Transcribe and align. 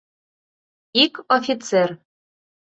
Ик 1.03 1.13
офицер. 1.37 1.89